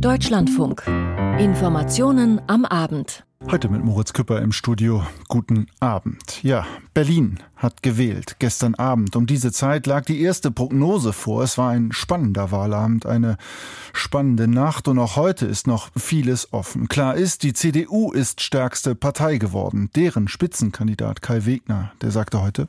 [0.00, 0.84] Deutschlandfunk.
[1.38, 3.24] Informationen am Abend.
[3.50, 5.06] Heute mit Moritz Küpper im Studio.
[5.28, 6.42] Guten Abend.
[6.42, 8.36] Ja, Berlin hat gewählt.
[8.38, 11.42] Gestern Abend um diese Zeit lag die erste Prognose vor.
[11.42, 13.38] Es war ein spannender Wahlabend, eine
[13.94, 16.88] spannende Nacht und auch heute ist noch vieles offen.
[16.88, 19.90] Klar ist, die CDU ist stärkste Partei geworden.
[19.96, 22.68] Deren Spitzenkandidat Kai Wegner, der sagte heute,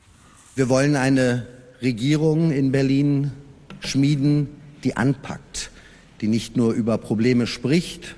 [0.55, 1.45] wir wollen eine
[1.81, 3.31] Regierung in Berlin
[3.79, 4.47] schmieden,
[4.83, 5.71] die anpackt,
[6.21, 8.15] die nicht nur über Probleme spricht,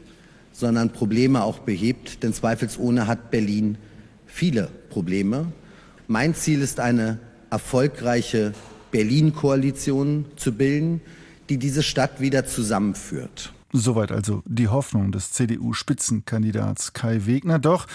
[0.52, 2.24] sondern Probleme auch behebt.
[2.24, 3.78] Denn zweifelsohne hat Berlin
[4.26, 5.52] viele Probleme.
[6.08, 8.54] Mein Ziel ist eine erfolgreiche
[8.92, 11.02] Berlin-Koalition zu bilden,
[11.50, 13.54] die diese Stadt wieder zusammenführt.
[13.72, 17.60] Soweit also die Hoffnung des CDU-Spitzenkandidats Kai Wegner.
[17.60, 17.86] Doch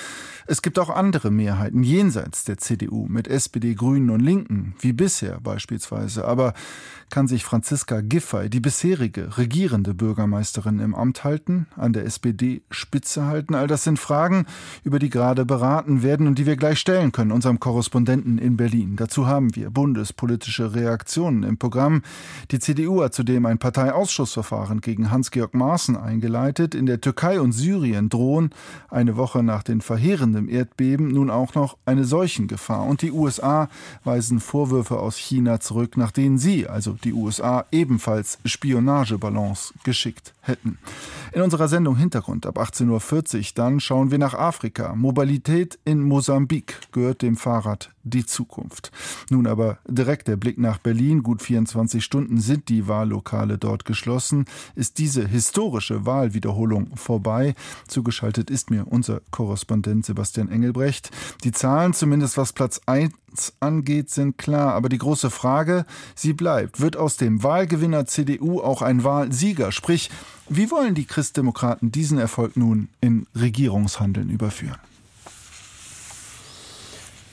[0.47, 5.41] es gibt auch andere Mehrheiten jenseits der CDU mit SPD, Grünen und Linken, wie bisher
[5.41, 6.27] beispielsweise.
[6.27, 6.55] Aber
[7.10, 13.55] kann sich Franziska Giffey, die bisherige regierende Bürgermeisterin im Amt halten, an der SPD-Spitze halten?
[13.55, 14.47] All das sind Fragen,
[14.84, 18.97] über die gerade beraten werden und die wir gleich stellen können, unserem Korrespondenten in Berlin.
[18.97, 22.03] Dazu haben wir bundespolitische Reaktionen im Programm.
[22.50, 26.74] Die CDU hat zudem ein Parteiausschussverfahren gegen Hans-Georg Maaßen eingeleitet.
[26.74, 28.50] In der Türkei und Syrien drohen
[28.90, 32.84] eine Woche nach den verheerenden Erdbeben nun auch noch eine Seuchengefahr.
[32.84, 33.68] Und die USA
[34.04, 40.78] weisen Vorwürfe aus China zurück, nach denen sie, also die USA ebenfalls Spionageballons geschickt hätten.
[41.32, 44.94] In unserer Sendung Hintergrund ab 18.40 Uhr dann schauen wir nach Afrika.
[44.94, 48.92] Mobilität in Mosambik gehört dem Fahrrad die Zukunft.
[49.30, 51.22] Nun aber direkt der Blick nach Berlin.
[51.22, 54.44] Gut 24 Stunden sind die Wahllokale dort geschlossen.
[54.74, 57.55] Ist diese historische Wahlwiederholung vorbei?
[57.88, 61.10] Zugeschaltet ist mir unser Korrespondent Sebastian Engelbrecht.
[61.42, 63.12] Die Zahlen, zumindest was Platz 1
[63.60, 64.75] angeht, sind klar.
[64.75, 66.80] Aber die große Frage, sie bleibt.
[66.80, 69.72] Wird aus dem Wahlgewinner CDU auch ein Wahlsieger?
[69.72, 70.10] Sprich,
[70.48, 74.78] wie wollen die Christdemokraten diesen Erfolg nun in Regierungshandeln überführen?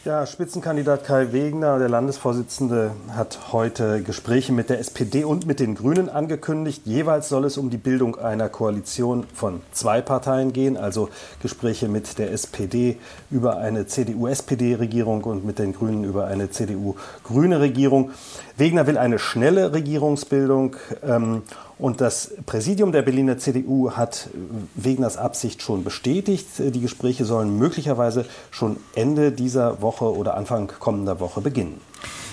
[0.03, 5.76] Ja, Spitzenkandidat Kai Wegner, der Landesvorsitzende, hat heute Gespräche mit der SPD und mit den
[5.76, 6.81] Grünen angekündigt.
[6.86, 11.09] Jeweils soll es um die Bildung einer Koalition von zwei Parteien gehen, also
[11.43, 12.98] Gespräche mit der SPD
[13.30, 18.09] über eine CDU-SPD-Regierung und mit den Grünen über eine CDU-Grüne Regierung.
[18.58, 21.43] Wegner will eine schnelle Regierungsbildung ähm,
[21.81, 24.30] und das Präsidium der Berliner CDU hat
[24.75, 26.45] Wegners Absicht schon bestätigt.
[26.59, 31.81] Die Gespräche sollen möglicherweise schon Ende dieser Woche oder Anfang kommender Woche beginnen.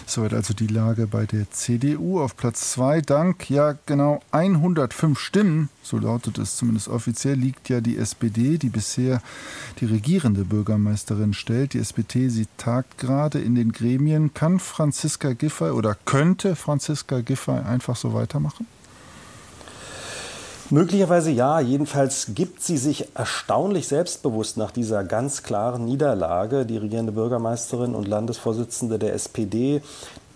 [0.04, 3.00] Soweit also die Lage bei der CDU auf Platz 2.
[3.00, 8.68] Dank ja genau 105 Stimmen, so lautet es zumindest offiziell, liegt ja die SPD, die
[8.68, 9.22] bisher
[9.80, 11.72] die regierende Bürgermeisterin stellt.
[11.72, 14.34] Die SPD, sie tagt gerade in den Gremien.
[14.34, 18.66] Kann Franziska Giffey oder könnte Franziska Giffey einfach so weitermachen?
[20.70, 21.60] Möglicherweise ja.
[21.60, 26.66] Jedenfalls gibt sie sich erstaunlich selbstbewusst nach dieser ganz klaren Niederlage.
[26.66, 29.80] Die regierende Bürgermeisterin und Landesvorsitzende der SPD.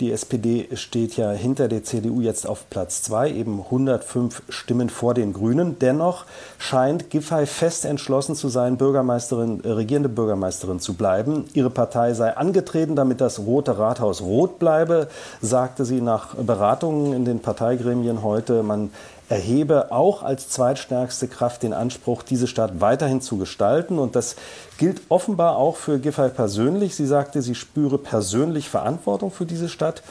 [0.00, 5.12] Die SPD steht ja hinter der CDU jetzt auf Platz zwei, eben 105 Stimmen vor
[5.14, 5.78] den Grünen.
[5.78, 6.24] Dennoch
[6.58, 11.44] scheint Giffey fest entschlossen zu sein, Bürgermeisterin, äh, regierende Bürgermeisterin zu bleiben.
[11.52, 15.08] Ihre Partei sei angetreten, damit das Rote Rathaus rot bleibe,
[15.40, 18.62] sagte sie nach Beratungen in den Parteigremien heute.
[18.62, 18.90] Man
[19.32, 23.98] erhebe auch als zweitstärkste Kraft den Anspruch, diese Stadt weiterhin zu gestalten.
[23.98, 24.36] Und das
[24.76, 26.94] gilt offenbar auch für Giffey persönlich.
[26.94, 30.02] Sie sagte, sie spüre persönlich Verantwortung für diese Stadt.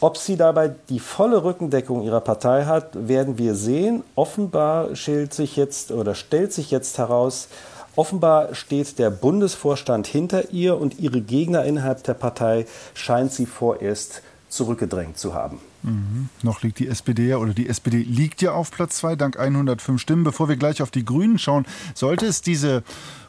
[0.00, 4.02] Ob sie dabei die volle Rückendeckung ihrer Partei hat, werden wir sehen.
[4.14, 7.48] Offenbar stellt sich jetzt oder stellt sich jetzt heraus,
[7.96, 14.22] offenbar steht der Bundesvorstand hinter ihr und ihre Gegner innerhalb der Partei scheint sie vorerst
[14.48, 15.60] zurückgedrängt zu haben.
[15.82, 16.28] Mhm.
[16.42, 20.00] Noch liegt die SPD ja, oder die SPD liegt ja auf Platz 2 dank 105
[20.00, 20.24] Stimmen.
[20.24, 22.82] Bevor wir gleich auf die Grünen schauen, sollte es diese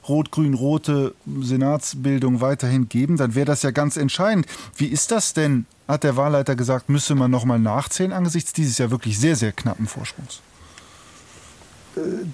[0.08, 4.48] rot-grün-rote Senatsbildung weiterhin geben, dann wäre das ja ganz entscheidend.
[4.76, 8.78] Wie ist das denn, hat der Wahlleiter gesagt, müsse man noch mal nachzählen angesichts dieses
[8.80, 10.42] ja wirklich sehr, sehr knappen Vorsprungs?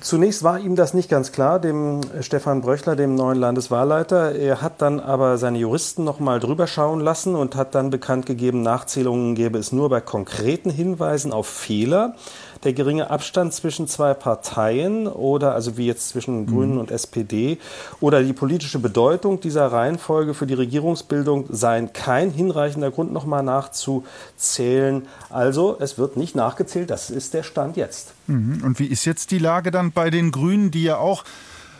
[0.01, 4.33] Zunächst war ihm das nicht ganz klar, dem Stefan Bröchler, dem neuen Landeswahlleiter.
[4.35, 8.25] Er hat dann aber seine Juristen noch mal drüber schauen lassen und hat dann bekannt
[8.25, 12.15] gegeben, Nachzählungen gäbe es nur bei konkreten Hinweisen auf Fehler
[12.63, 16.47] der geringe Abstand zwischen zwei Parteien oder also wie jetzt zwischen mhm.
[16.47, 17.57] Grünen und SPD
[17.99, 25.07] oder die politische Bedeutung dieser Reihenfolge für die Regierungsbildung seien kein hinreichender Grund, nochmal nachzuzählen.
[25.29, 28.13] Also es wird nicht nachgezählt, das ist der Stand jetzt.
[28.27, 28.61] Mhm.
[28.63, 31.23] Und wie ist jetzt die Lage dann bei den Grünen, die ja auch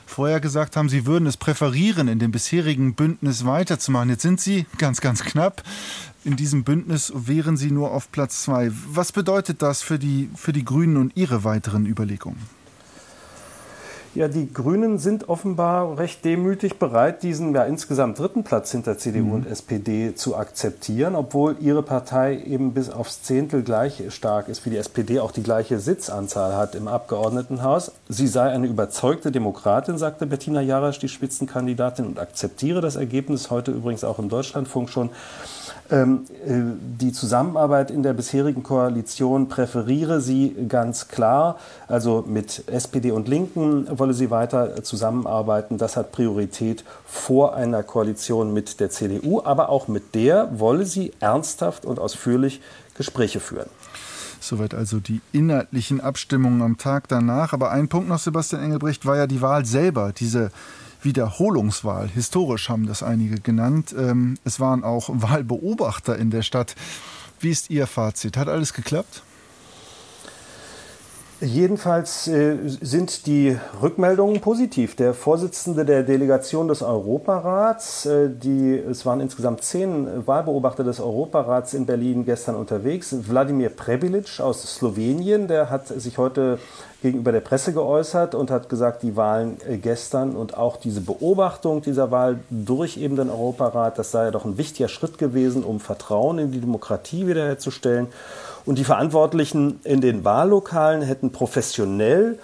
[0.06, 4.10] vorher gesagt haben, sie würden es präferieren, in dem bisherigen Bündnis weiterzumachen.
[4.10, 5.63] Jetzt sind sie ganz, ganz knapp
[6.25, 8.72] in diesem Bündnis wären sie nur auf Platz zwei.
[8.92, 12.56] Was bedeutet das für die, für die Grünen und ihre weiteren Überlegungen?
[14.16, 19.25] Ja, die Grünen sind offenbar recht demütig bereit, diesen ja insgesamt dritten Platz hinter CDU
[19.25, 19.31] mhm.
[19.33, 24.69] und SPD zu akzeptieren, obwohl ihre Partei eben bis aufs Zehntel gleich stark ist wie
[24.69, 27.92] die SPD, auch die gleiche Sitzanzahl hat im Abgeordnetenhaus.
[28.07, 33.72] Sie sei eine überzeugte Demokratin, sagte Bettina Jarasch, die Spitzenkandidatin, und akzeptiere das Ergebnis heute
[33.72, 35.10] übrigens auch im Deutschlandfunk schon.
[35.92, 36.62] Ähm, äh,
[37.00, 41.60] die Zusammenarbeit in der bisherigen Koalition präferiere sie ganz klar.
[41.88, 45.78] Also mit SPD und Linken wolle sie weiter zusammenarbeiten.
[45.78, 49.42] Das hat Priorität vor einer Koalition mit der CDU.
[49.44, 52.62] Aber auch mit der wolle sie ernsthaft und ausführlich
[52.98, 53.70] Gespräche führen.
[54.40, 57.54] Soweit also die inhaltlichen Abstimmungen am Tag danach.
[57.54, 60.14] Aber ein Punkt noch, Sebastian Engelbrecht, war ja die Wahl selber.
[60.14, 60.52] Diese
[61.06, 62.10] Wiederholungswahl.
[62.10, 63.96] Historisch haben das einige genannt.
[63.98, 66.75] Ähm, es waren auch Wahlbeobachter in der Stadt.
[67.40, 68.38] Wie ist Ihr Fazit?
[68.38, 69.24] Hat alles geklappt?
[71.42, 74.96] Jedenfalls äh, sind die Rückmeldungen positiv.
[74.96, 81.74] Der Vorsitzende der Delegation des Europarats, äh, die, es waren insgesamt zehn Wahlbeobachter des Europarats
[81.74, 86.58] in Berlin gestern unterwegs, Wladimir Prebilic aus Slowenien, der hat sich heute
[87.02, 91.82] gegenüber der Presse geäußert und hat gesagt, die Wahlen äh, gestern und auch diese Beobachtung
[91.82, 95.82] dieser Wahl durch eben den Europarat, das sei ja doch ein wichtiger Schritt gewesen, um
[95.82, 98.08] Vertrauen in die Demokratie wiederherzustellen.
[98.65, 102.39] Und die Verantwortlichen in den Wahllokalen hätten professionell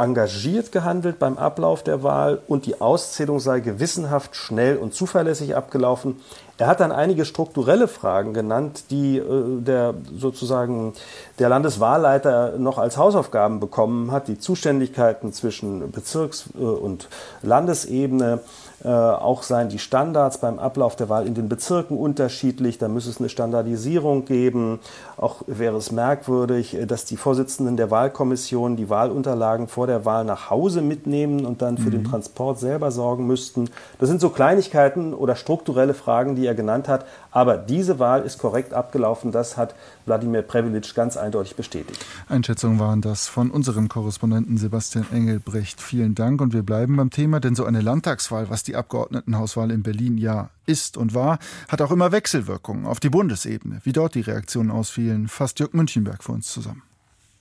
[0.00, 6.16] engagiert gehandelt beim Ablauf der Wahl und die Auszählung sei gewissenhaft, schnell und zuverlässig abgelaufen.
[6.56, 10.92] Er hat dann einige strukturelle Fragen genannt, die äh, der sozusagen
[11.38, 17.08] der Landeswahlleiter noch als Hausaufgaben bekommen hat, die Zuständigkeiten zwischen Bezirks- äh, und
[17.42, 18.40] Landesebene,
[18.84, 22.78] äh, auch seien die Standards beim Ablauf der Wahl in den Bezirken unterschiedlich.
[22.78, 24.80] Da müsse es eine Standardisierung geben.
[25.20, 30.24] Auch wäre es merkwürdig, äh, dass die Vorsitzenden der Wahlkommission die Wahlunterlagen vor der Wahl
[30.24, 31.90] nach Hause mitnehmen und dann für mhm.
[31.90, 33.68] den Transport selber sorgen müssten.
[33.98, 37.04] Das sind so Kleinigkeiten oder strukturelle Fragen, die er genannt hat.
[37.32, 39.30] Aber diese Wahl ist korrekt abgelaufen.
[39.30, 39.74] Das hat
[40.06, 42.02] Wladimir Previlic ganz eindeutig bestätigt.
[42.30, 45.82] Einschätzungen waren das von unserem Korrespondenten Sebastian Engelbrecht.
[45.82, 49.82] Vielen Dank und wir bleiben beim Thema, denn so eine Landtagswahl, was die Abgeordnetenhauswahl in
[49.82, 51.38] Berlin ja ist und war,
[51.68, 53.80] hat auch immer Wechselwirkungen auf die Bundesebene.
[53.84, 56.82] Wie dort die Reaktionen ausfielen, fasst Jörg Münchenberg für uns zusammen.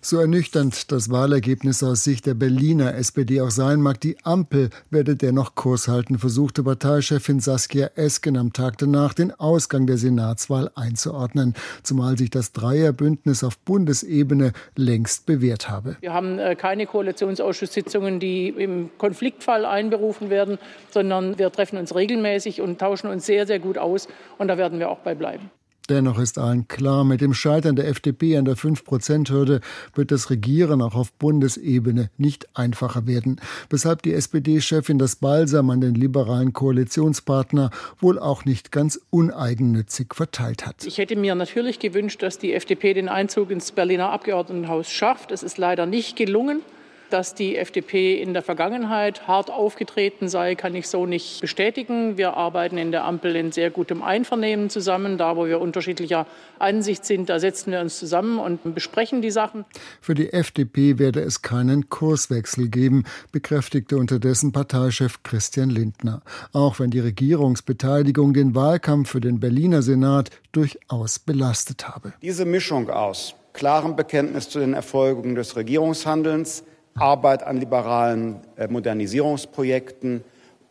[0.02, 5.18] So ernüchternd das Wahlergebnis aus Sicht der Berliner SPD auch sein mag, die Ampel werde
[5.18, 11.54] dennoch Kurs halten, versuchte Parteichefin Saskia Esken am Tag danach den Ausgang der Senatswahl einzuordnen,
[11.84, 15.98] zumal sich das Dreierbündnis auf Bundesebene längst bewährt habe.
[16.00, 20.60] Wir haben äh, keine Koalitionsausschusssitzungen, die im Konfliktfall einberufen werden,
[20.92, 24.08] sondern wir treffen uns regelmäßig und tauschen uns sehr, sehr gut aus
[24.38, 25.52] und da werden wir auch bei bleiben.
[25.90, 29.60] Dennoch ist allen klar, mit dem Scheitern der FDP an der 5-Prozent-Hürde
[29.96, 33.42] wird das Regieren auch auf Bundesebene nicht einfacher werden,
[33.72, 40.68] weshalb die SPD-Chefin das Balsam an den liberalen Koalitionspartner wohl auch nicht ganz uneigennützig verteilt
[40.68, 40.86] hat.
[40.86, 45.32] Ich hätte mir natürlich gewünscht, dass die FDP den Einzug ins Berliner Abgeordnetenhaus schafft.
[45.32, 46.62] Es ist leider nicht gelungen.
[47.10, 52.18] Dass die FDP in der Vergangenheit hart aufgetreten sei, kann ich so nicht bestätigen.
[52.18, 55.18] Wir arbeiten in der Ampel in sehr gutem Einvernehmen zusammen.
[55.18, 56.28] Da, wo wir unterschiedlicher
[56.60, 59.66] Ansicht sind, da setzen wir uns zusammen und besprechen die Sachen.
[60.02, 66.22] Für die FDP werde es keinen Kurswechsel geben, bekräftigte unterdessen Parteichef Christian Lindner.
[66.54, 72.14] Auch wenn die Regierungsbeteiligung den Wahlkampf für den Berliner Senat durchaus belastet habe.
[72.22, 76.64] Diese Mischung aus klarem Bekenntnis zu den Erfolgen des Regierungshandelns,
[77.02, 80.24] Arbeit an liberalen äh, Modernisierungsprojekten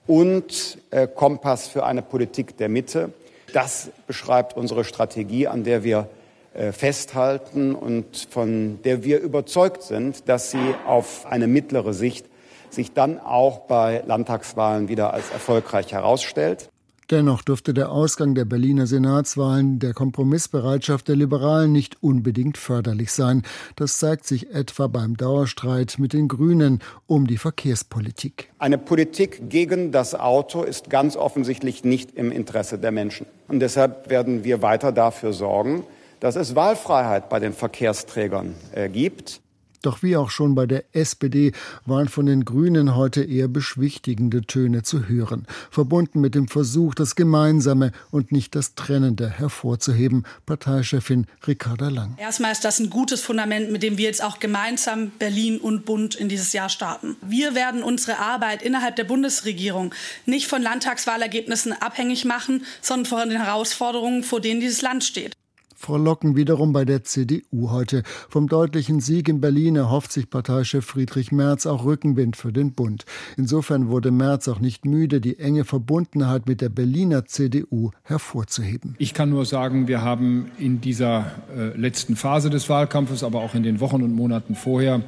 [0.07, 3.13] und äh, Kompass für eine Politik der Mitte.
[3.53, 6.09] Das beschreibt unsere Strategie, an der wir
[6.55, 12.27] äh, festhalten und von der wir überzeugt sind, dass sie auf eine mittlere Sicht
[12.71, 16.69] sich dann auch bei Landtagswahlen wieder als erfolgreich herausstellt.
[17.11, 23.45] Dennoch dürfte der Ausgang der Berliner Senatswahlen der Kompromissbereitschaft der Liberalen nicht unbedingt förderlich sein.
[23.77, 28.51] Das zeigt sich etwa beim Dauerstreit mit den Grünen um die Verkehrspolitik.
[28.59, 33.25] Eine Politik gegen das Auto ist ganz offensichtlich nicht im Interesse der Menschen.
[33.49, 35.85] Und deshalb werden wir weiter dafür sorgen,
[36.21, 39.41] dass es Wahlfreiheit bei den Verkehrsträgern äh, gibt.
[39.83, 41.53] Doch wie auch schon bei der SPD
[41.87, 47.15] waren von den Grünen heute eher beschwichtigende Töne zu hören, verbunden mit dem Versuch, das
[47.15, 50.25] Gemeinsame und nicht das Trennende hervorzuheben.
[50.47, 52.17] Parteichefin Ricarda Lang.
[52.19, 56.15] Erstmal ist das ein gutes Fundament, mit dem wir jetzt auch gemeinsam Berlin und Bund
[56.15, 57.17] in dieses Jahr starten.
[57.23, 59.95] Wir werden unsere Arbeit innerhalb der Bundesregierung
[60.27, 65.38] nicht von Landtagswahlergebnissen abhängig machen, sondern von den Herausforderungen, vor denen dieses Land steht.
[65.79, 68.03] Frohlocken wiederum bei der CDU heute.
[68.29, 73.05] Vom deutlichen Sieg in Berlin erhofft sich Parteichef Friedrich Merz auch Rückenwind für den Bund.
[73.37, 78.97] Insofern wurde Merz auch nicht müde, die enge Verbundenheit mit der Berliner CDU hervorzuheben.
[78.99, 83.55] Ich kann nur sagen, wir haben in dieser äh, letzten Phase des Wahlkampfes, aber auch
[83.55, 85.03] in den Wochen und Monaten vorher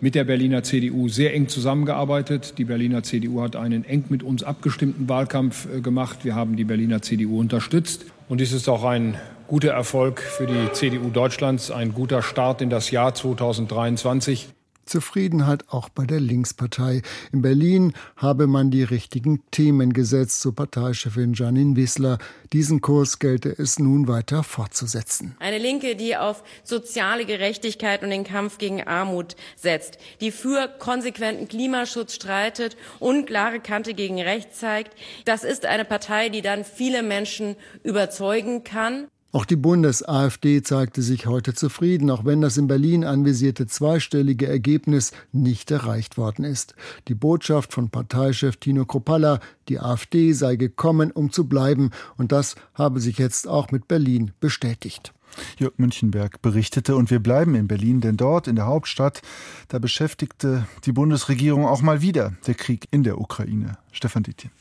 [0.00, 2.54] mit der Berliner CDU sehr eng zusammengearbeitet.
[2.58, 6.24] Die Berliner CDU hat einen eng mit uns abgestimmten Wahlkampf äh, gemacht.
[6.24, 8.06] Wir haben die Berliner CDU unterstützt.
[8.28, 12.70] Und dies ist auch ein guter Erfolg für die CDU Deutschlands, ein guter Start in
[12.70, 14.48] das Jahr 2023.
[14.86, 17.02] Zufriedenheit auch bei der Linkspartei.
[17.32, 22.18] In Berlin habe man die richtigen Themen gesetzt, so Parteichefin Janine Wissler.
[22.52, 25.36] Diesen Kurs gelte es nun weiter fortzusetzen.
[25.38, 31.48] Eine Linke, die auf soziale Gerechtigkeit und den Kampf gegen Armut setzt, die für konsequenten
[31.48, 34.94] Klimaschutz streitet und klare Kante gegen rechts zeigt.
[35.24, 39.08] Das ist eine Partei, die dann viele Menschen überzeugen kann.
[39.34, 45.10] Auch die Bundes-AfD zeigte sich heute zufrieden, auch wenn das in Berlin anvisierte zweistellige Ergebnis
[45.32, 46.76] nicht erreicht worden ist.
[47.08, 52.54] Die Botschaft von Parteichef Tino Kropalla, die AfD sei gekommen, um zu bleiben, und das
[52.74, 55.12] habe sich jetzt auch mit Berlin bestätigt.
[55.58, 59.20] Jörg Münchenberg berichtete und wir bleiben in Berlin, denn dort in der Hauptstadt,
[59.66, 63.78] da beschäftigte die Bundesregierung auch mal wieder der Krieg in der Ukraine.
[63.90, 64.52] Stefan Dietjen.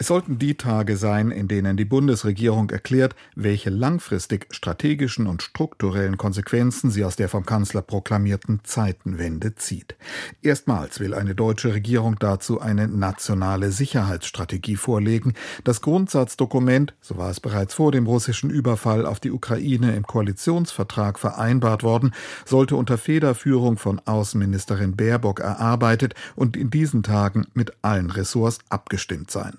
[0.00, 6.16] Es sollten die Tage sein, in denen die Bundesregierung erklärt, welche langfristig strategischen und strukturellen
[6.16, 9.96] Konsequenzen sie aus der vom Kanzler proklamierten Zeitenwende zieht.
[10.40, 15.34] Erstmals will eine deutsche Regierung dazu eine nationale Sicherheitsstrategie vorlegen.
[15.64, 21.18] Das Grundsatzdokument, so war es bereits vor dem russischen Überfall auf die Ukraine im Koalitionsvertrag
[21.18, 22.12] vereinbart worden,
[22.44, 29.32] sollte unter Federführung von Außenministerin Baerbock erarbeitet und in diesen Tagen mit allen Ressorts abgestimmt
[29.32, 29.58] sein.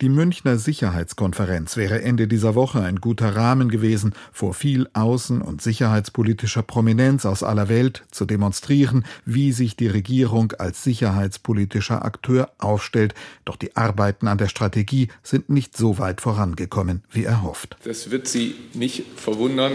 [0.00, 5.62] Die Münchner Sicherheitskonferenz wäre Ende dieser Woche ein guter Rahmen gewesen, vor viel außen- und
[5.62, 13.14] sicherheitspolitischer Prominenz aus aller Welt zu demonstrieren, wie sich die Regierung als sicherheitspolitischer Akteur aufstellt.
[13.44, 17.76] Doch die Arbeiten an der Strategie sind nicht so weit vorangekommen, wie erhofft.
[17.84, 19.72] Das wird Sie nicht verwundern,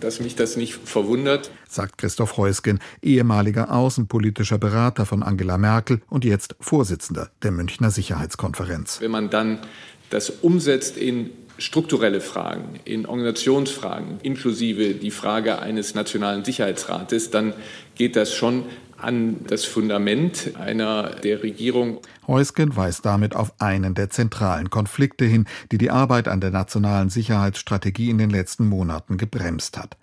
[0.00, 6.24] dass mich das nicht verwundert sagt Christoph Heusgen, ehemaliger außenpolitischer Berater von Angela Merkel und
[6.24, 9.00] jetzt Vorsitzender der Münchner Sicherheitskonferenz.
[9.00, 9.58] Wenn man dann
[10.10, 17.54] das umsetzt in strukturelle Fragen, in Organisationsfragen, inklusive die Frage eines nationalen Sicherheitsrates, dann
[17.94, 18.64] geht das schon
[18.98, 22.00] an das Fundament einer der Regierung.
[22.26, 27.10] Heusgen weist damit auf einen der zentralen Konflikte hin, die die Arbeit an der nationalen
[27.10, 29.96] Sicherheitsstrategie in den letzten Monaten gebremst hat.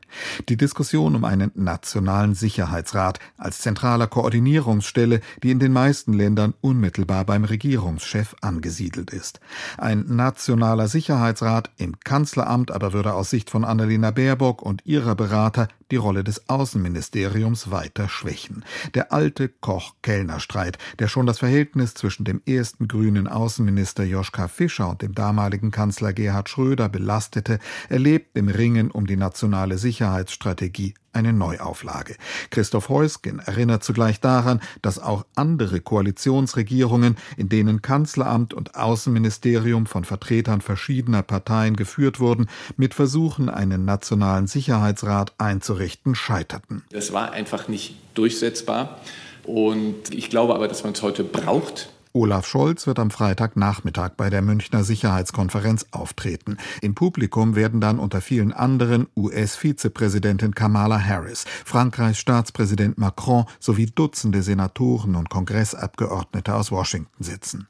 [0.50, 7.26] Die Diskussion um einen nationalen Sicherheitsrat als zentraler Koordinierungsstelle, die in den meisten Ländern unmittelbar
[7.26, 9.40] beim Regierungschef angesiedelt ist.
[9.78, 15.68] Ein nationaler Sicherheitsrat im Kanzleramt aber würde aus Sicht von Annalena Baerbock und ihrer Berater
[15.94, 18.66] die Rolle des Außenministeriums weiter schwächen.
[18.96, 25.04] Der alte Koch-Kellner-Streit, der schon das Verhältnis zwischen dem ersten grünen Außenminister Joschka Fischer und
[25.04, 32.18] dem damaligen Kanzler Gerhard Schröder belastete, erlebt im Ringen um die nationale Sicherheitsstrategie eine Neuauflage.
[32.50, 40.04] Christoph Heusgen erinnert zugleich daran, dass auch andere Koalitionsregierungen, in denen Kanzleramt und Außenministerium von
[40.04, 46.84] Vertretern verschiedener Parteien geführt wurden, mit Versuchen, einen nationalen Sicherheitsrat einzurichten, scheiterten.
[46.92, 49.00] Das war einfach nicht durchsetzbar.
[49.46, 54.30] Und ich glaube aber, dass man es heute braucht, Olaf Scholz wird am Freitagnachmittag bei
[54.30, 56.58] der Münchner Sicherheitskonferenz auftreten.
[56.82, 64.44] Im Publikum werden dann unter vielen anderen US-Vizepräsidentin Kamala Harris, Frankreichs Staatspräsident Macron sowie Dutzende
[64.44, 67.68] Senatoren und Kongressabgeordnete aus Washington sitzen.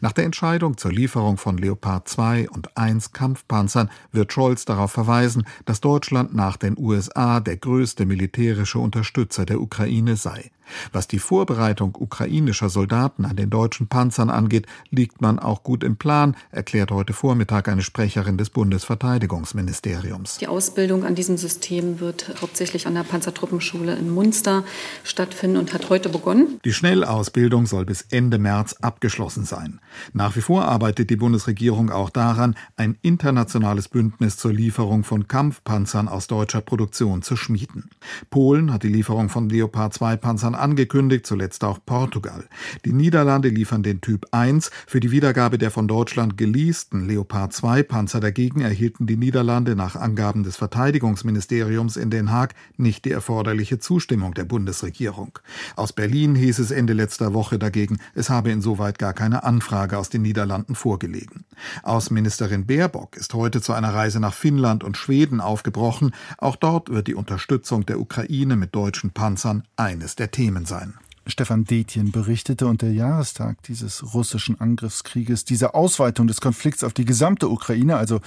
[0.00, 5.46] Nach der Entscheidung zur Lieferung von Leopard 2 und 1 Kampfpanzern wird Scholz darauf verweisen,
[5.66, 10.50] dass Deutschland nach den USA der größte militärische Unterstützer der Ukraine sei.
[10.92, 15.96] Was die Vorbereitung ukrainischer Soldaten an den deutschen Panzern angeht, liegt man auch gut im
[15.96, 20.38] Plan, erklärt heute Vormittag eine Sprecherin des Bundesverteidigungsministeriums.
[20.38, 24.64] Die Ausbildung an diesem System wird hauptsächlich an der Panzertruppenschule in Munster
[25.02, 26.60] stattfinden und hat heute begonnen.
[26.64, 29.80] Die Schnellausbildung soll bis Ende März abgeschlossen sein.
[30.12, 36.08] Nach wie vor arbeitet die Bundesregierung auch daran, ein internationales Bündnis zur Lieferung von Kampfpanzern
[36.08, 37.90] aus deutscher Produktion zu schmieden.
[38.30, 42.44] Polen hat die Lieferung von Leopard 2 Panzern Partnern angekündigt, zuletzt auch Portugal.
[42.84, 44.70] Die Niederlande liefern den Typ 1.
[44.86, 49.96] Für die Wiedergabe der von Deutschland geleasten Leopard 2 Panzer dagegen erhielten die Niederlande nach
[49.96, 55.38] Angaben des Verteidigungsministeriums in Den Haag nicht die erforderliche Zustimmung der Bundesregierung.
[55.76, 60.08] Aus Berlin hieß es Ende letzter Woche dagegen, es habe insoweit gar keine Anfrage aus
[60.08, 61.44] den Niederlanden vorgelegen.
[61.82, 66.12] Außenministerin Baerbock ist heute zu einer Reise nach Finnland und Schweden aufgebrochen.
[66.38, 70.94] Auch dort wird die Unterstützung der Ukraine mit deutschen Panzern eines der Themen sein.
[71.26, 77.06] Stefan Detjen berichtete und der Jahrestag dieses russischen Angriffskrieges, dieser Ausweitung des Konflikts auf die
[77.06, 78.20] gesamte Ukraine, also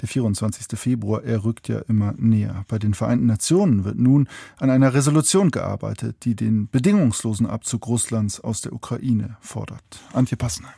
[0.00, 0.66] der 24.
[0.78, 2.64] Februar, er rückt ja immer näher.
[2.66, 8.40] Bei den Vereinten Nationen wird nun an einer Resolution gearbeitet, die den bedingungslosen Abzug Russlands
[8.40, 10.00] aus der Ukraine fordert.
[10.12, 10.74] Antje Passenheim.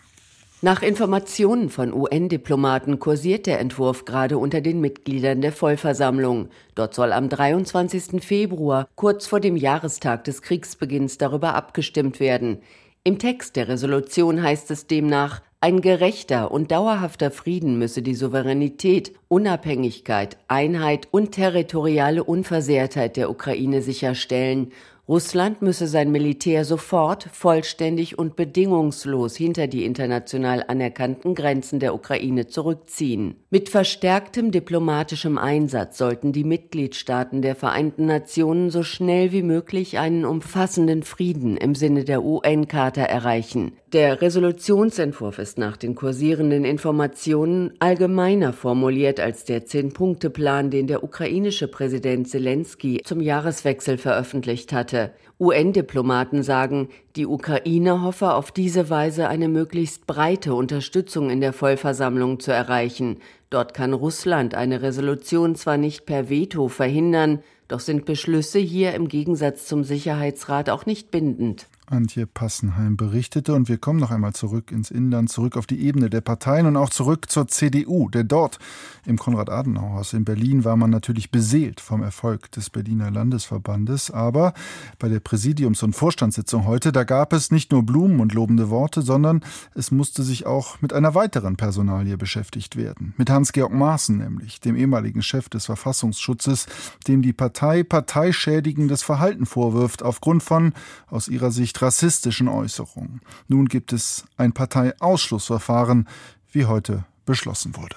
[0.65, 6.51] Nach Informationen von UN-Diplomaten kursiert der Entwurf gerade unter den Mitgliedern der Vollversammlung.
[6.77, 8.25] Dort soll am 23.
[8.25, 12.59] Februar, kurz vor dem Jahrestag des Kriegsbeginns, darüber abgestimmt werden.
[13.03, 19.13] Im Text der Resolution heißt es demnach, ein gerechter und dauerhafter Frieden müsse die Souveränität,
[19.27, 24.71] Unabhängigkeit, Einheit und territoriale Unversehrtheit der Ukraine sicherstellen
[25.13, 32.47] Russland müsse sein Militär sofort, vollständig und bedingungslos hinter die international anerkannten Grenzen der Ukraine
[32.47, 33.35] zurückziehen.
[33.51, 40.25] Mit verstärktem diplomatischem Einsatz sollten die Mitgliedstaaten der Vereinten Nationen so schnell wie möglich einen
[40.25, 43.73] umfassenden Frieden im Sinne der UN-Charta erreichen.
[43.93, 51.69] Der Resolutionsentwurf ist nach den kursierenden Informationen allgemeiner formuliert als der Zehn-Punkte-Plan, den der ukrainische
[51.69, 55.11] Präsident Zelensky zum Jahreswechsel veröffentlicht hatte.
[55.39, 62.41] UN-Diplomaten sagen, die Ukraine hoffe auf diese Weise eine möglichst breite Unterstützung in der Vollversammlung
[62.41, 63.19] zu erreichen.
[63.51, 69.09] Dort kann Russland eine Resolution zwar nicht per Veto verhindern, doch sind Beschlüsse hier im
[69.09, 71.67] Gegensatz zum Sicherheitsrat auch nicht bindend.
[71.93, 73.55] Antje Passenheim berichtete.
[73.55, 76.77] Und wir kommen noch einmal zurück ins Inland, zurück auf die Ebene der Parteien und
[76.77, 78.09] auch zurück zur CDU.
[78.09, 78.59] Denn dort
[79.05, 84.11] im Konrad-Adenauer-Haus in Berlin war man natürlich beseelt vom Erfolg des Berliner Landesverbandes.
[84.11, 84.55] Aber
[84.99, 89.03] bei der Präsidiums- und Vorstandssitzung heute, da gab es nicht nur Blumen und lobende Worte,
[89.03, 89.45] sondern
[89.75, 93.13] es musste sich auch mit einer weiteren Personalie beschäftigt werden.
[93.19, 96.67] Mit Hans-Georg Maaßen nämlich, dem ehemaligen Chef des Verfassungsschutzes,
[97.07, 100.73] dem die Partei parteischädigendes Verhalten vorwirft aufgrund von,
[101.09, 103.21] aus ihrer Sicht, rassistischen Äußerungen.
[103.49, 106.09] Nun gibt es ein Parteiausschlussverfahren,
[106.53, 107.97] wie heute beschlossen wurde.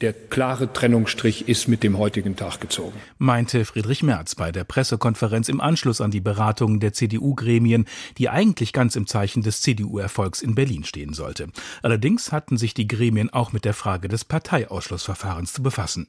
[0.00, 2.98] Der klare Trennungsstrich ist mit dem heutigen Tag gezogen.
[3.18, 7.84] Meinte Friedrich Merz bei der Pressekonferenz im Anschluss an die Beratungen der CDU-Gremien,
[8.16, 11.48] die eigentlich ganz im Zeichen des CDU-Erfolgs in Berlin stehen sollte.
[11.82, 16.06] Allerdings hatten sich die Gremien auch mit der Frage des Parteiausschlussverfahrens zu befassen.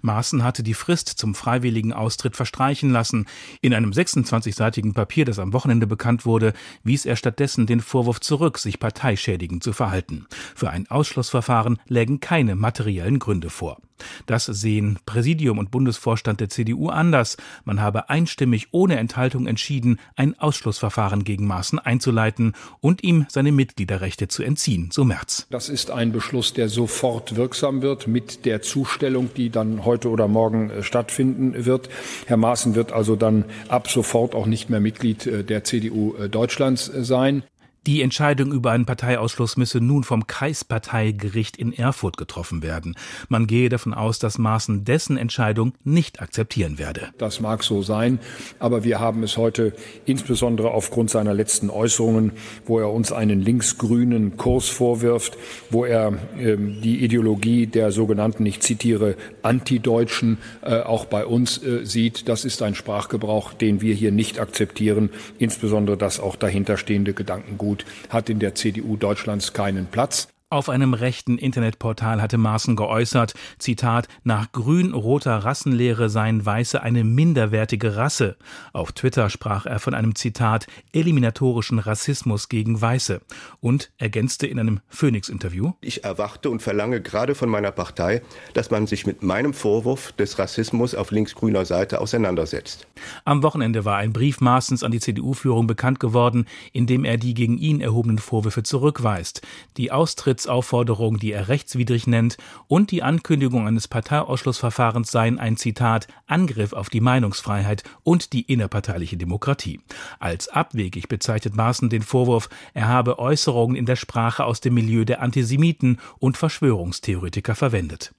[0.00, 3.26] Maaßen hatte die Frist zum freiwilligen Austritt verstreichen lassen.
[3.60, 8.56] In einem 26-seitigen Papier, das am Wochenende bekannt wurde, wies er stattdessen den Vorwurf zurück,
[8.56, 10.24] sich parteischädigend zu verhalten.
[10.54, 13.78] Für ein Ausschlussverfahren lägen keine materiellen Gründe vor.
[14.26, 17.36] Das sehen Präsidium und Bundesvorstand der CDU anders.
[17.64, 24.28] Man habe einstimmig ohne Enthaltung entschieden, ein Ausschlussverfahren gegen Maaßen einzuleiten und ihm seine Mitgliederrechte
[24.28, 25.48] zu entziehen, so Merz.
[25.50, 30.28] Das ist ein Beschluss, der sofort wirksam wird mit der Zustellung, die dann heute oder
[30.28, 31.88] morgen äh, stattfinden wird.
[32.26, 36.28] Herr Maaßen wird also dann ab sofort auch nicht mehr Mitglied äh, der CDU äh,
[36.28, 37.42] Deutschlands sein.
[37.86, 42.96] Die Entscheidung über einen Parteiausschluss müsse nun vom Kreisparteigericht in Erfurt getroffen werden.
[43.28, 47.10] Man gehe davon aus, dass Maaßen dessen Entscheidung nicht akzeptieren werde.
[47.16, 48.18] Das mag so sein,
[48.58, 49.72] aber wir haben es heute
[50.04, 52.32] insbesondere aufgrund seiner letzten Äußerungen,
[52.64, 55.38] wo er uns einen linksgrünen Kurs vorwirft,
[55.70, 61.86] wo er äh, die Ideologie der sogenannten, ich zitiere, Antideutschen äh, auch bei uns äh,
[61.86, 62.28] sieht.
[62.28, 67.84] Das ist ein Sprachgebrauch, den wir hier nicht akzeptieren, insbesondere das auch dahinterstehende Gedankengut Armut
[68.08, 70.28] hat in der CDU Deutschlands keinen Platz.
[70.48, 77.96] Auf einem rechten Internetportal hatte Maaßen geäußert, Zitat, nach grün-roter Rassenlehre seien Weiße eine minderwertige
[77.96, 78.36] Rasse.
[78.72, 83.22] Auf Twitter sprach er von einem Zitat, eliminatorischen Rassismus gegen Weiße
[83.58, 85.72] und ergänzte in einem Phoenix-Interview.
[85.80, 88.22] Ich erwarte und verlange gerade von meiner Partei,
[88.54, 92.86] dass man sich mit meinem Vorwurf des Rassismus auf linksgrüner Seite auseinandersetzt.
[93.24, 97.34] Am Wochenende war ein Brief Maaßens an die CDU-Führung bekannt geworden, in dem er die
[97.34, 99.42] gegen ihn erhobenen Vorwürfe zurückweist.
[99.76, 102.36] Die Austritt Austrittsaufforderung, die er rechtswidrig nennt,
[102.68, 109.16] und die Ankündigung eines Parteiausschlussverfahrens seien ein Zitat Angriff auf die Meinungsfreiheit und die innerparteiliche
[109.16, 109.80] Demokratie.
[110.18, 115.04] Als abwegig bezeichnet Maaßen den Vorwurf, er habe Äußerungen in der Sprache aus dem Milieu
[115.04, 118.12] der Antisemiten und Verschwörungstheoretiker verwendet.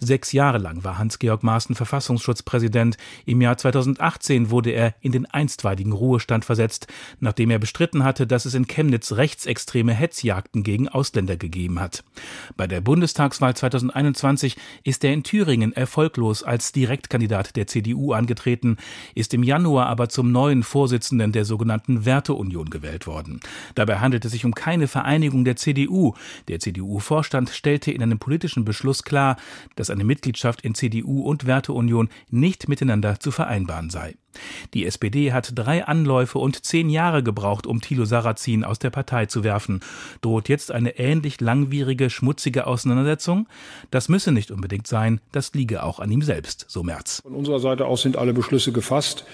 [0.00, 2.96] Sechs Jahre lang war Hans-Georg Maaßen Verfassungsschutzpräsident.
[3.24, 6.86] Im Jahr 2018 wurde er in den einstweiligen Ruhestand versetzt,
[7.20, 12.04] nachdem er bestritten hatte, dass es in Chemnitz rechtsextreme Hetzjagden gegen Ausländer gegeben hat.
[12.56, 18.76] Bei der Bundestagswahl 2021 ist er in Thüringen erfolglos als Direktkandidat der CDU angetreten,
[19.14, 23.40] ist im Januar aber zum neuen Vorsitzenden der sogenannten Werteunion gewählt worden.
[23.74, 26.14] Dabei handelt es sich um keine Vereinigung der CDU.
[26.48, 29.36] Der CDU-Vorstand stellte in einem politischen Beschluss klar,
[29.76, 34.14] dass eine Mitgliedschaft in CDU und Werteunion nicht miteinander zu vereinbaren sei.
[34.74, 39.26] Die SPD hat drei Anläufe und zehn Jahre gebraucht, um Thilo Sarrazin aus der Partei
[39.26, 39.80] zu werfen.
[40.20, 43.48] Droht jetzt eine ähnlich langwierige, schmutzige Auseinandersetzung?
[43.90, 47.20] Das müsse nicht unbedingt sein, das liege auch an ihm selbst, so Merz.
[47.22, 49.24] Von unserer Seite aus sind alle Beschlüsse gefasst.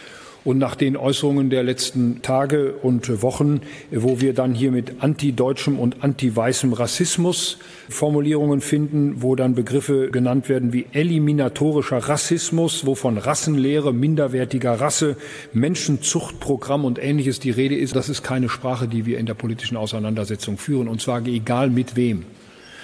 [0.44, 3.60] Und nach den Äußerungen der letzten Tage und Wochen,
[3.92, 10.48] wo wir dann hier mit antideutschem und antiweißem Rassismus Formulierungen finden, wo dann Begriffe genannt
[10.48, 15.16] werden wie eliminatorischer Rassismus, wovon Rassenlehre, minderwertiger Rasse,
[15.52, 19.76] Menschenzuchtprogramm und ähnliches die Rede ist, das ist keine Sprache, die wir in der politischen
[19.76, 22.24] Auseinandersetzung führen, und zwar egal mit wem.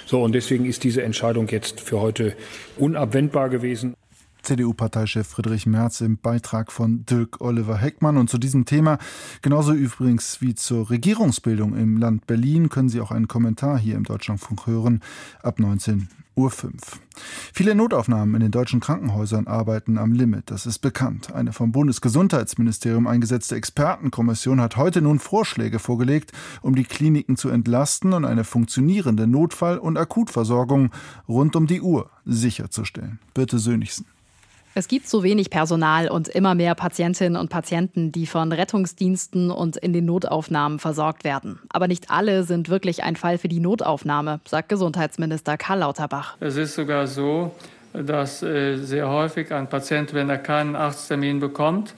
[0.05, 2.33] So, und deswegen ist diese Entscheidung jetzt für heute
[2.77, 3.93] unabwendbar gewesen.
[4.41, 8.17] CDU-Parteichef Friedrich Merz im Beitrag von Dirk Oliver Heckmann.
[8.17, 8.97] Und zu diesem Thema,
[9.41, 14.03] genauso übrigens wie zur Regierungsbildung im Land Berlin, können Sie auch einen Kommentar hier im
[14.03, 15.01] Deutschlandfunk hören
[15.41, 16.71] ab 19 Uhr 5.
[17.53, 21.33] Viele Notaufnahmen in den deutschen Krankenhäusern arbeiten am Limit, das ist bekannt.
[21.33, 28.13] Eine vom Bundesgesundheitsministerium eingesetzte Expertenkommission hat heute nun Vorschläge vorgelegt, um die Kliniken zu entlasten
[28.13, 30.91] und eine funktionierende Notfall- und Akutversorgung
[31.27, 33.19] rund um die Uhr sicherzustellen.
[33.33, 34.05] Birte Sönigsen.
[34.75, 39.77] Es gibt so wenig Personal und immer mehr Patientinnen und Patienten, die von Rettungsdiensten und
[39.77, 41.59] in den Notaufnahmen versorgt werden.
[41.69, 46.37] Aber nicht alle sind wirklich ein Fall für die Notaufnahme, sagt Gesundheitsminister Karl Lauterbach.
[46.39, 47.51] Es ist sogar so,
[47.93, 51.95] dass äh, sehr häufig ein Patient, wenn er keinen Arzttermin bekommt,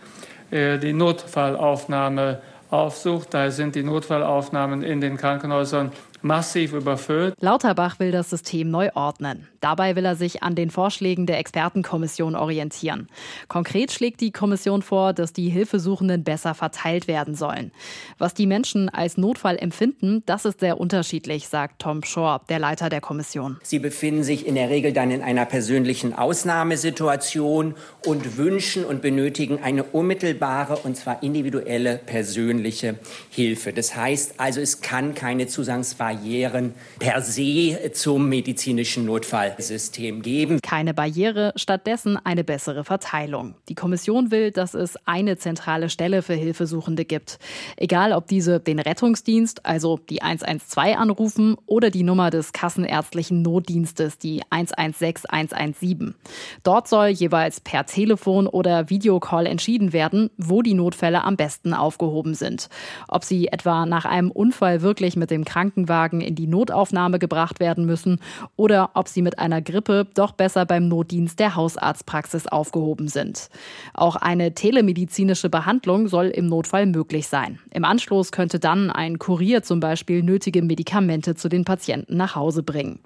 [0.49, 3.33] äh, die Notfallaufnahme aufsucht.
[3.33, 5.91] Daher sind die Notfallaufnahmen in den Krankenhäusern
[6.23, 7.35] massiv überfüllt.
[7.39, 9.47] Lauterbach will das System neu ordnen.
[9.59, 13.09] Dabei will er sich an den Vorschlägen der Expertenkommission orientieren.
[13.47, 17.71] Konkret schlägt die Kommission vor, dass die Hilfesuchenden besser verteilt werden sollen.
[18.17, 22.89] Was die Menschen als Notfall empfinden, das ist sehr unterschiedlich, sagt Tom Shore, der Leiter
[22.89, 23.57] der Kommission.
[23.61, 29.59] Sie befinden sich in der Regel dann in einer persönlichen Ausnahmesituation und wünschen und benötigen
[29.61, 32.95] eine unmittelbare und zwar individuelle persönliche
[33.29, 33.73] Hilfe.
[33.73, 40.59] Das heißt also, es kann keine Zusangsbarriere Barrieren per se zum medizinischen Notfallsystem geben.
[40.61, 43.55] Keine Barriere, stattdessen eine bessere Verteilung.
[43.69, 47.39] Die Kommission will, dass es eine zentrale Stelle für Hilfesuchende gibt.
[47.77, 54.17] Egal, ob diese den Rettungsdienst, also die 112 anrufen oder die Nummer des kassenärztlichen Notdienstes,
[54.17, 56.15] die 116117.
[56.63, 62.33] Dort soll jeweils per Telefon oder Videocall entschieden werden, wo die Notfälle am besten aufgehoben
[62.33, 62.67] sind.
[63.07, 67.59] Ob sie etwa nach einem Unfall wirklich mit dem Krankenwagen Krankenwagen in die Notaufnahme gebracht
[67.59, 68.19] werden müssen
[68.55, 73.49] oder ob sie mit einer Grippe doch besser beim Notdienst der Hausarztpraxis aufgehoben sind.
[73.93, 77.59] Auch eine telemedizinische Behandlung soll im Notfall möglich sein.
[77.71, 82.63] Im Anschluss könnte dann ein Kurier zum Beispiel nötige Medikamente zu den Patienten nach Hause
[82.63, 82.99] bringen.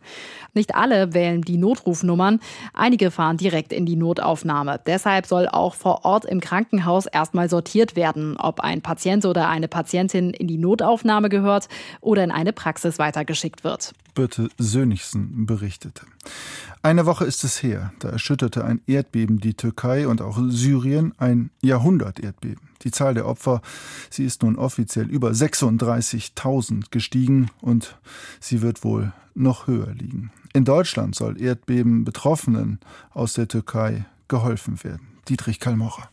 [0.53, 2.39] Nicht alle wählen die Notrufnummern,
[2.73, 4.79] einige fahren direkt in die Notaufnahme.
[4.85, 9.67] Deshalb soll auch vor Ort im Krankenhaus erstmal sortiert werden, ob ein Patient oder eine
[9.67, 11.67] Patientin in die Notaufnahme gehört
[11.99, 13.93] oder in eine Praxis weitergeschickt wird.
[14.13, 16.05] Birte Sönigsen berichtete.
[16.81, 21.49] Eine Woche ist es her, da erschütterte ein Erdbeben die Türkei und auch Syrien, ein
[21.61, 22.69] Jahrhundert-Erdbeben.
[22.83, 23.61] Die Zahl der Opfer,
[24.09, 27.97] sie ist nun offiziell über 36.000 gestiegen und
[28.39, 30.31] sie wird wohl noch höher liegen.
[30.53, 32.79] In Deutschland soll Erdbeben Betroffenen
[33.11, 35.07] aus der Türkei geholfen werden.
[35.27, 36.09] Dietrich Kalmocher.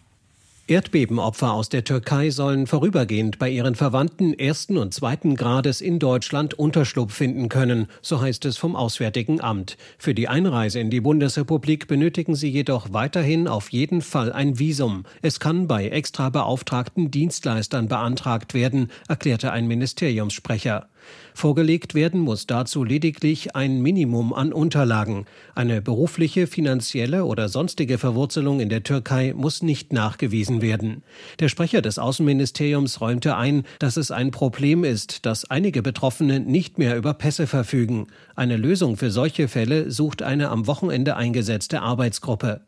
[0.69, 6.55] Erdbebenopfer aus der Türkei sollen vorübergehend bei ihren Verwandten ersten und zweiten Grades in Deutschland
[6.55, 9.77] Unterschlupf finden können, so heißt es vom Auswärtigen Amt.
[9.99, 15.03] Für die Einreise in die Bundesrepublik benötigen sie jedoch weiterhin auf jeden Fall ein Visum.
[15.21, 20.89] Es kann bei extra beauftragten Dienstleistern beantragt werden, erklärte ein Ministeriumssprecher.
[21.35, 25.27] Vorgelegt werden muss dazu lediglich ein Minimum an Unterlagen.
[25.55, 31.03] Eine berufliche, finanzielle oder sonstige Verwurzelung in der Türkei muss nicht nachgewiesen werden.
[31.41, 36.79] Der Sprecher des Außenministeriums räumte ein, dass es ein Problem ist, dass einige Betroffene nicht
[36.79, 38.09] mehr über Pässe verfügen.
[38.37, 42.61] Eine Lösung für solche Fälle sucht eine am Wochenende eingesetzte Arbeitsgruppe.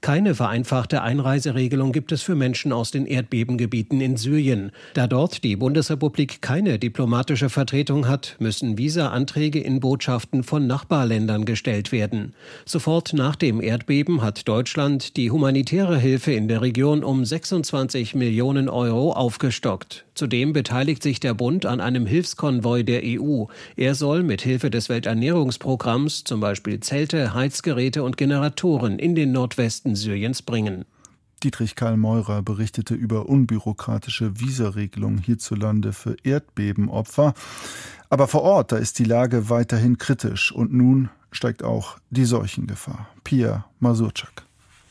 [0.00, 4.72] Keine vereinfachte Einreiseregelung gibt es für Menschen aus den Erdbebengebieten in Syrien.
[4.94, 11.92] Da dort die Bundesrepublik keine diplomatische Vertretung hat, müssen Visa-Anträge in Botschaften von Nachbarländern gestellt
[11.92, 12.34] werden.
[12.64, 18.68] Sofort nach dem Erdbeben hat Deutschland die humanitäre Hilfe in der Region um 26 Millionen
[18.68, 20.04] Euro aufgestockt.
[20.18, 23.44] Zudem beteiligt sich der Bund an einem Hilfskonvoi der EU.
[23.76, 29.94] Er soll mit Hilfe des Welternährungsprogramms zum Beispiel Zelte, Heizgeräte und Generatoren in den Nordwesten
[29.94, 30.86] Syriens bringen.
[31.44, 37.32] Dietrich Karl Meurer berichtete über unbürokratische Visaregelungen hierzulande für Erdbebenopfer.
[38.10, 43.08] Aber vor Ort, da ist die Lage weiterhin kritisch und nun steigt auch die Seuchengefahr.
[43.22, 44.47] Pia Masurczak.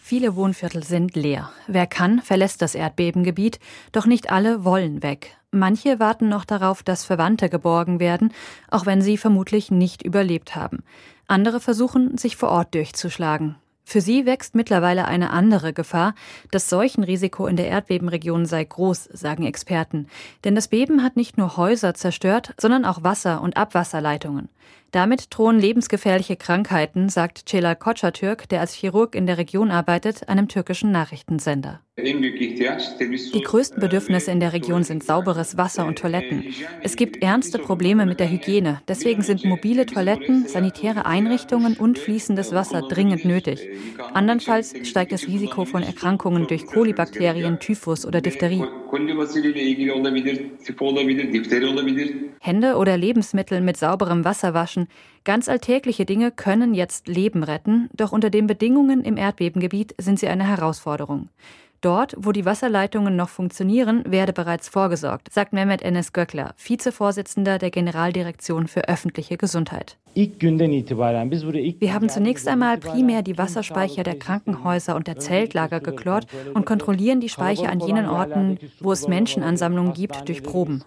[0.09, 1.51] Viele Wohnviertel sind leer.
[1.67, 3.59] Wer kann, verlässt das Erdbebengebiet,
[3.91, 5.35] doch nicht alle wollen weg.
[5.51, 8.31] Manche warten noch darauf, dass Verwandte geborgen werden,
[8.71, 10.81] auch wenn sie vermutlich nicht überlebt haben.
[11.27, 13.57] Andere versuchen, sich vor Ort durchzuschlagen.
[13.83, 16.15] Für sie wächst mittlerweile eine andere Gefahr.
[16.51, 20.07] Das Seuchenrisiko in der Erdbebenregion sei groß, sagen Experten.
[20.45, 24.47] Denn das Beben hat nicht nur Häuser zerstört, sondern auch Wasser- und Abwasserleitungen.
[24.91, 30.47] Damit drohen lebensgefährliche Krankheiten, sagt Celal Kocatürk, der als Chirurg in der Region arbeitet, einem
[30.47, 31.81] türkischen Nachrichtensender.
[31.99, 36.53] Die größten Bedürfnisse in der Region sind sauberes Wasser und Toiletten.
[36.83, 38.81] Es gibt ernste Probleme mit der Hygiene.
[38.87, 43.67] Deswegen sind mobile Toiletten, sanitäre Einrichtungen und fließendes Wasser dringend nötig.
[44.13, 48.63] Andernfalls steigt das Risiko von Erkrankungen durch Kolibakterien, Typhus oder Diphtherie.
[52.39, 54.76] Hände oder Lebensmittel mit sauberem Wasser waschen.
[55.23, 60.27] Ganz alltägliche Dinge können jetzt Leben retten, doch unter den Bedingungen im Erdbebengebiet sind sie
[60.27, 61.29] eine Herausforderung.
[61.81, 67.69] Dort, wo die Wasserleitungen noch funktionieren, werde bereits vorgesorgt, sagt Mehmet Enes Göckler, Vizevorsitzender der
[67.69, 69.97] Generaldirektion für öffentliche Gesundheit.
[70.15, 77.19] Wir haben zunächst einmal primär die Wasserspeicher der Krankenhäuser und der Zeltlager geklort und kontrollieren
[77.19, 80.83] die Speicher an jenen Orten, wo es Menschenansammlungen gibt, durch Proben.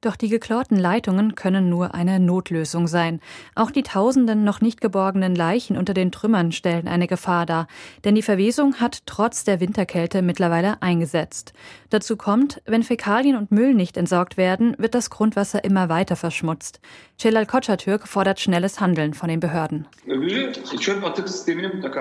[0.00, 3.18] Doch die geklorten Leitungen können nur eine Notlösung sein.
[3.56, 7.66] Auch die tausenden noch nicht geborgenen Leichen unter den Trümmern stellen eine Gefahr dar,
[8.04, 11.52] denn die Verwesung hat trotz der Winterkälte mittlerweile eingesetzt.
[11.90, 16.78] Dazu kommt, wenn Fäkalien und Müll nicht entsorgt werden, wird das Grundwasser immer weiter verschmutzt.
[17.18, 19.88] Celal Kocatürk fordert schnelles Handeln von den Behörden.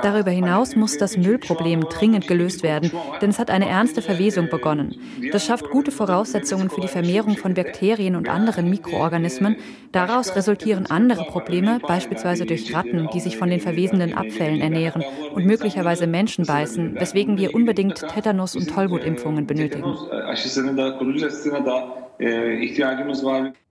[0.04, 4.96] Darüber hinaus muss das Müllproblem dringend gelöst werden, denn es hat eine ernste Verwesung begonnen.
[5.32, 9.56] Das schafft gute Voraussetzungen für die Vermehrung von Bakterien und anderen Mikroorganismen.
[9.92, 15.46] Daraus resultieren andere Probleme, beispielsweise durch Ratten, die sich von den verwesenden Abfällen ernähren und
[15.46, 19.96] möglicherweise Menschen beißen, weswegen wir unbedingt Tetanus- und Tollwutimpfungen benötigen.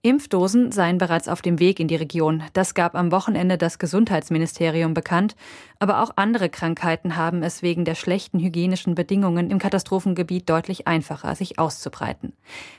[0.02, 2.44] Impfdosen seien bereits auf dem Weg in die Region.
[2.52, 5.34] Das gab am Wochenende das Gesundheitsministerium bekannt.
[5.80, 11.34] Aber auch andere Krankheiten haben es wegen der schlechten hygienischen Bedingungen im Katastrophengebiet deutlich einfacher,
[11.34, 12.34] sich auszubreiten.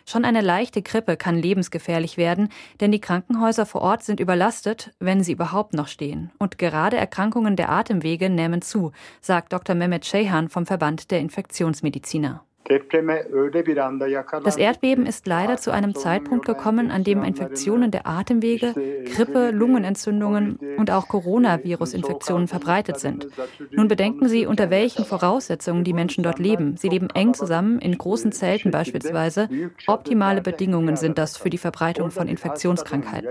[0.05, 2.47] Schon eine leichte Grippe kann lebensgefährlich werden,
[2.79, 6.31] denn die Krankenhäuser vor Ort sind überlastet, wenn sie überhaupt noch stehen.
[6.39, 9.75] Und gerade Erkrankungen der Atemwege nehmen zu, sagt Dr.
[9.75, 12.46] Mehmet Shehan vom Verband der Infektionsmediziner.
[14.43, 18.73] Das Erdbeben ist leider zu einem Zeitpunkt gekommen, an dem Infektionen der Atemwege,
[19.05, 23.27] Grippe, Lungenentzündungen und auch Coronavirus-Infektionen verbreitet sind.
[23.71, 26.75] Nun bedenken Sie, unter welchen Voraussetzungen die Menschen dort leben.
[26.77, 29.49] Sie leben eng zusammen, in großen Zelten beispielsweise.
[29.87, 33.29] Optimale Bedingungen sind das für die Verbreitung von Infektionskrankheiten.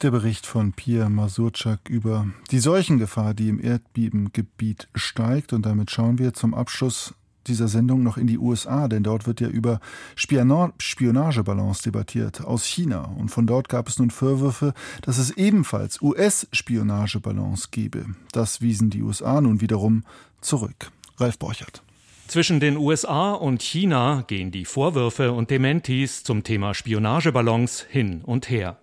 [0.00, 5.52] Der Bericht von Pia Masurczak über die Seuchengefahr, die im Erdbebengebiet steigt.
[5.52, 7.14] Und damit schauen wir zum Abschluss
[7.48, 9.80] dieser Sendung noch in die USA, denn dort wird ja über
[10.14, 13.12] Spionageballons debattiert aus China.
[13.18, 18.06] Und von dort gab es nun Vorwürfe, dass es ebenfalls US-Spionageballons gebe.
[18.30, 20.04] Das wiesen die USA nun wiederum
[20.40, 20.92] zurück.
[21.16, 21.82] Ralf Borchert.
[22.28, 28.48] Zwischen den USA und China gehen die Vorwürfe und Dementis zum Thema Spionageballons hin und
[28.48, 28.78] her.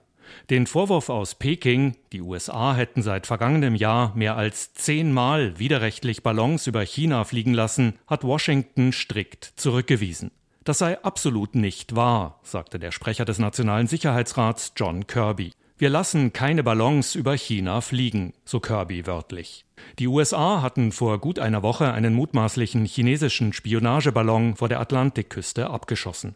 [0.49, 6.67] Den Vorwurf aus Peking, die USA hätten seit vergangenem Jahr mehr als zehnmal widerrechtlich Ballons
[6.67, 10.31] über China fliegen lassen, hat Washington strikt zurückgewiesen.
[10.63, 15.51] Das sei absolut nicht wahr, sagte der Sprecher des Nationalen Sicherheitsrats John Kirby.
[15.77, 19.65] Wir lassen keine Ballons über China fliegen, so Kirby wörtlich.
[19.99, 26.35] Die USA hatten vor gut einer Woche einen mutmaßlichen chinesischen Spionageballon vor der Atlantikküste abgeschossen.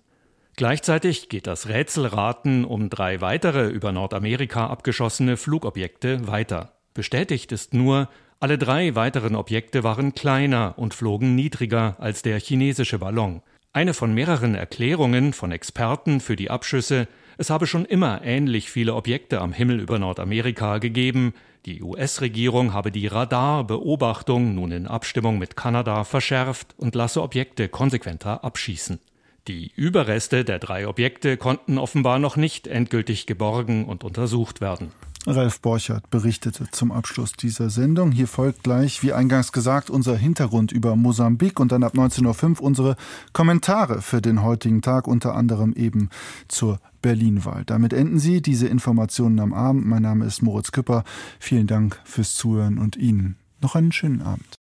[0.60, 6.74] Gleichzeitig geht das Rätselraten um drei weitere über Nordamerika abgeschossene Flugobjekte weiter.
[6.93, 8.10] Bestätigt ist nur,
[8.41, 13.41] alle drei weiteren Objekte waren kleiner und flogen niedriger als der chinesische Ballon.
[13.72, 18.95] Eine von mehreren Erklärungen von Experten für die Abschüsse Es habe schon immer ähnlich viele
[18.95, 21.36] Objekte am Himmel über Nordamerika gegeben.
[21.67, 28.43] Die US-Regierung habe die Radarbeobachtung nun in Abstimmung mit Kanada verschärft und lasse Objekte konsequenter
[28.43, 29.00] abschießen.
[29.49, 34.91] Die Überreste der drei Objekte konnten offenbar noch nicht endgültig geborgen und untersucht werden.
[35.25, 38.12] Ralf Borchert berichtete zum Abschluss dieser Sendung.
[38.12, 42.62] Hier folgt gleich, wie eingangs gesagt, unser Hintergrund über Mosambik und dann ab 19.05 Uhr
[42.62, 42.95] unsere
[43.33, 46.12] Kommentare für den heutigen Tag, unter anderem eben
[46.47, 47.63] zur Berlin-Wahl.
[47.65, 49.88] Damit enden Sie diese Informationen am Abend.
[49.88, 51.03] Mein Name ist Moritz Küpper.
[51.39, 54.57] Vielen Dank fürs Zuhören und Ihnen noch einen schönen Abend.